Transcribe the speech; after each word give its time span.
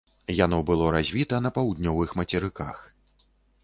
Яно 0.37 0.57
было 0.69 0.87
развіта 0.95 1.43
на 1.49 1.53
паўднёвых 1.59 2.19
мацерыках. 2.23 2.85